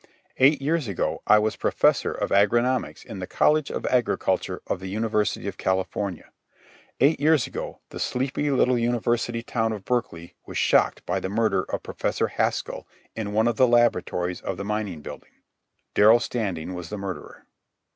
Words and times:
Eight 0.37 0.63
years 0.63 0.87
ago 0.87 1.21
I 1.27 1.37
was 1.37 1.55
Professor 1.55 2.11
of 2.11 2.31
Agronomics 2.31 3.05
in 3.05 3.19
the 3.19 3.27
College 3.27 3.69
of 3.69 3.85
Agriculture 3.85 4.59
of 4.65 4.79
the 4.79 4.89
University 4.89 5.47
of 5.47 5.59
California. 5.59 6.31
Eight 6.99 7.19
years 7.19 7.45
ago 7.45 7.81
the 7.89 7.99
sleepy 7.99 8.49
little 8.49 8.79
university 8.79 9.43
town 9.43 9.71
of 9.73 9.85
Berkeley 9.85 10.33
was 10.47 10.57
shocked 10.57 11.05
by 11.05 11.19
the 11.19 11.29
murder 11.29 11.65
of 11.69 11.83
Professor 11.83 12.29
Haskell 12.29 12.87
in 13.15 13.31
one 13.31 13.47
of 13.47 13.57
the 13.57 13.67
laboratories 13.67 14.41
of 14.41 14.57
the 14.57 14.65
Mining 14.65 15.01
Building. 15.03 15.33
Darrell 15.93 16.19
Standing 16.19 16.73
was 16.73 16.89
the 16.89 16.97
murderer. 16.97 17.45